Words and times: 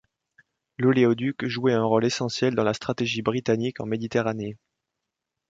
L’oléoduc 0.79 1.45
jouait 1.45 1.73
un 1.75 1.83
rôle 1.83 2.05
essentiel 2.05 2.55
dans 2.55 2.63
la 2.63 2.73
stratégie 2.73 3.21
britannique 3.21 3.79
en 3.79 3.85
Méditerranée. 3.85 4.57